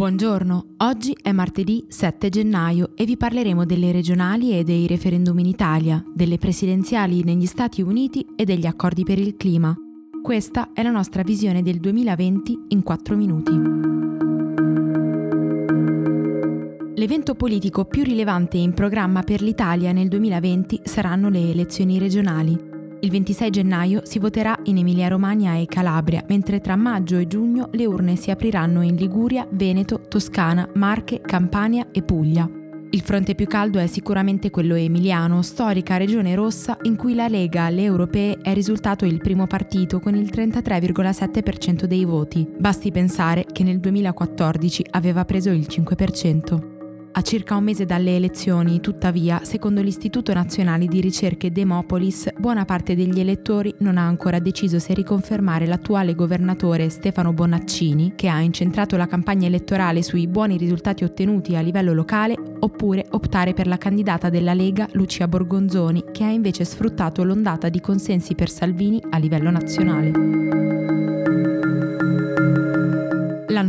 [0.00, 5.44] Buongiorno, oggi è martedì 7 gennaio e vi parleremo delle regionali e dei referendum in
[5.44, 9.76] Italia, delle presidenziali negli Stati Uniti e degli accordi per il clima.
[10.22, 13.52] Questa è la nostra visione del 2020 in 4 minuti.
[16.94, 22.69] L'evento politico più rilevante in programma per l'Italia nel 2020 saranno le elezioni regionali.
[23.02, 27.86] Il 26 gennaio si voterà in Emilia-Romagna e Calabria, mentre tra maggio e giugno le
[27.86, 32.48] urne si apriranno in Liguria, Veneto, Toscana, Marche, Campania e Puglia.
[32.92, 37.62] Il fronte più caldo è sicuramente quello emiliano, storica regione rossa in cui la Lega
[37.62, 42.46] alle europee è risultato il primo partito con il 33,7% dei voti.
[42.58, 46.79] Basti pensare che nel 2014 aveva preso il 5%.
[47.12, 52.94] A circa un mese dalle elezioni, tuttavia, secondo l'Istituto Nazionale di Ricerche Demopolis, buona parte
[52.94, 58.96] degli elettori non ha ancora deciso se riconfermare l'attuale governatore Stefano Bonaccini, che ha incentrato
[58.96, 64.28] la campagna elettorale sui buoni risultati ottenuti a livello locale, oppure optare per la candidata
[64.28, 69.50] della Lega Lucia Borgonzoni, che ha invece sfruttato l'ondata di consensi per Salvini a livello
[69.50, 70.59] nazionale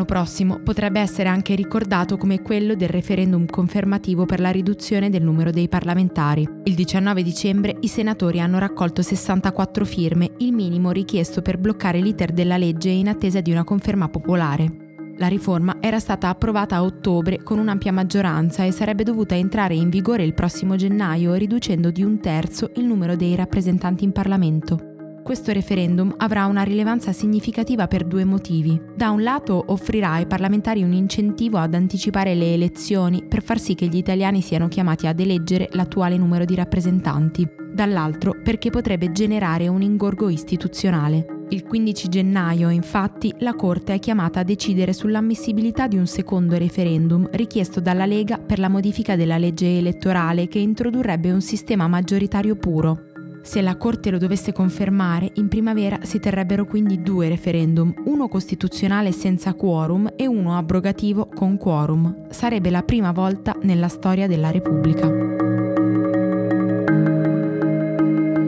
[0.00, 5.22] l'anno prossimo potrebbe essere anche ricordato come quello del referendum confermativo per la riduzione del
[5.22, 6.48] numero dei parlamentari.
[6.64, 12.32] Il 19 dicembre i senatori hanno raccolto 64 firme, il minimo richiesto per bloccare l'iter
[12.32, 14.88] della legge in attesa di una conferma popolare.
[15.18, 19.90] La riforma era stata approvata a ottobre con un'ampia maggioranza e sarebbe dovuta entrare in
[19.90, 24.89] vigore il prossimo gennaio, riducendo di un terzo il numero dei rappresentanti in Parlamento.
[25.30, 28.82] Questo referendum avrà una rilevanza significativa per due motivi.
[28.96, 33.76] Da un lato offrirà ai parlamentari un incentivo ad anticipare le elezioni per far sì
[33.76, 37.48] che gli italiani siano chiamati ad eleggere l'attuale numero di rappresentanti.
[37.72, 41.44] Dall'altro perché potrebbe generare un ingorgo istituzionale.
[41.50, 47.28] Il 15 gennaio, infatti, la Corte è chiamata a decidere sull'ammissibilità di un secondo referendum
[47.30, 53.09] richiesto dalla Lega per la modifica della legge elettorale che introdurrebbe un sistema maggioritario puro.
[53.50, 59.10] Se la Corte lo dovesse confermare, in primavera si terrebbero quindi due referendum, uno costituzionale
[59.10, 62.28] senza quorum e uno abrogativo con quorum.
[62.30, 65.08] Sarebbe la prima volta nella storia della Repubblica.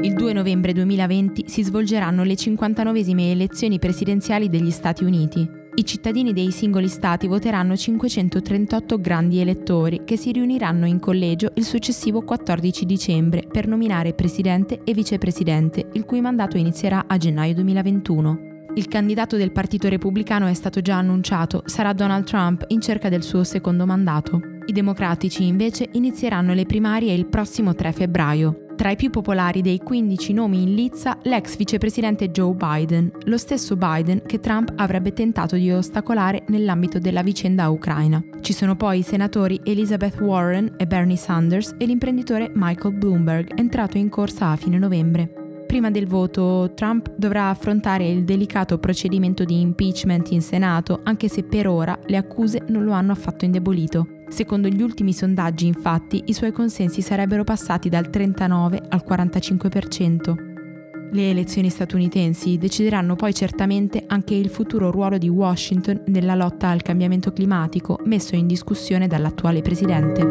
[0.00, 5.63] Il 2 novembre 2020 si svolgeranno le 59esime elezioni presidenziali degli Stati Uniti.
[5.76, 11.64] I cittadini dei singoli stati voteranno 538 grandi elettori che si riuniranno in collegio il
[11.64, 18.52] successivo 14 dicembre per nominare presidente e vicepresidente, il cui mandato inizierà a gennaio 2021.
[18.76, 23.24] Il candidato del Partito Repubblicano è stato già annunciato, sarà Donald Trump in cerca del
[23.24, 24.40] suo secondo mandato.
[24.66, 28.63] I democratici invece inizieranno le primarie il prossimo 3 febbraio.
[28.76, 33.76] Tra i più popolari dei 15 nomi in lizza, l'ex vicepresidente Joe Biden, lo stesso
[33.76, 38.22] Biden che Trump avrebbe tentato di ostacolare nell'ambito della vicenda ucraina.
[38.40, 43.96] Ci sono poi i senatori Elizabeth Warren e Bernie Sanders e l'imprenditore Michael Bloomberg, entrato
[43.96, 45.32] in corsa a fine novembre.
[45.66, 51.44] Prima del voto, Trump dovrà affrontare il delicato procedimento di impeachment in Senato, anche se
[51.44, 54.06] per ora le accuse non lo hanno affatto indebolito.
[54.34, 61.12] Secondo gli ultimi sondaggi, infatti, i suoi consensi sarebbero passati dal 39 al 45%.
[61.12, 66.82] Le elezioni statunitensi decideranno poi certamente anche il futuro ruolo di Washington nella lotta al
[66.82, 70.22] cambiamento climatico messo in discussione dall'attuale presidente.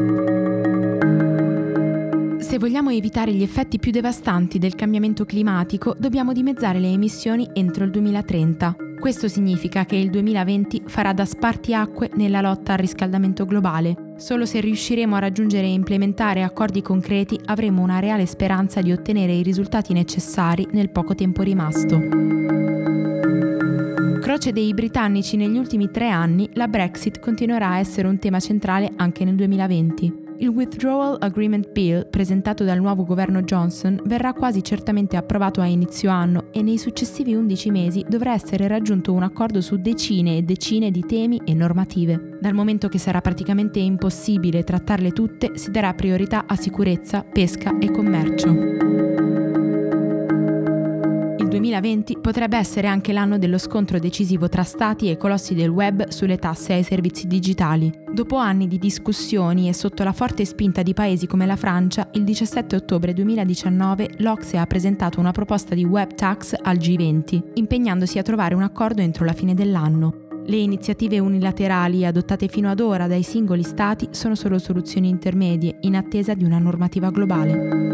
[2.40, 7.86] Se vogliamo evitare gli effetti più devastanti del cambiamento climatico, dobbiamo dimezzare le emissioni entro
[7.86, 8.83] il 2030.
[9.04, 14.14] Questo significa che il 2020 farà da spartiacque nella lotta al riscaldamento globale.
[14.16, 19.34] Solo se riusciremo a raggiungere e implementare accordi concreti avremo una reale speranza di ottenere
[19.34, 22.00] i risultati necessari nel poco tempo rimasto.
[24.22, 28.90] Croce dei britannici negli ultimi tre anni, la Brexit continuerà a essere un tema centrale
[28.96, 30.23] anche nel 2020.
[30.44, 36.10] Il Withdrawal Agreement Bill, presentato dal nuovo governo Johnson, verrà quasi certamente approvato a inizio
[36.10, 40.92] anno e nei successivi 11 mesi dovrà essere raggiunto un accordo su decine e decine
[40.92, 42.40] di temi e normative.
[42.42, 47.90] Dal momento che sarà praticamente impossibile trattarle tutte, si darà priorità a sicurezza, pesca e
[47.90, 48.83] commercio.
[51.54, 56.40] 2020 potrebbe essere anche l'anno dello scontro decisivo tra stati e colossi del web sulle
[56.40, 57.94] tasse ai servizi digitali.
[58.12, 62.24] Dopo anni di discussioni e sotto la forte spinta di paesi come la Francia, il
[62.24, 68.24] 17 ottobre 2019 l'Ocse ha presentato una proposta di web tax al G20, impegnandosi a
[68.24, 70.22] trovare un accordo entro la fine dell'anno.
[70.46, 75.96] Le iniziative unilaterali adottate fino ad ora dai singoli stati sono solo soluzioni intermedie in
[75.96, 77.94] attesa di una normativa globale.